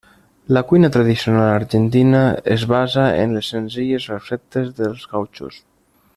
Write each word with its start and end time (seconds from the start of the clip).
La 0.47 0.61
cuina 0.69 0.89
tradicional 0.89 1.49
argentina 1.49 2.21
es 2.55 2.65
basa 2.71 3.05
en 3.25 3.37
les 3.39 3.51
senzilles 3.57 4.09
receptes 4.15 4.73
dels 4.81 5.07
gautxos. 5.13 5.63